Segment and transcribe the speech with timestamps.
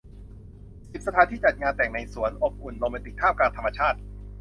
[0.91, 3.97] สิบ สถานที่จัดงานแต่งในสวน อบอุ่น โรแมนติก ท่ามกลางธรรมชาติ